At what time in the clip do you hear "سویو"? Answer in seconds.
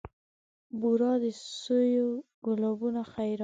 1.63-2.09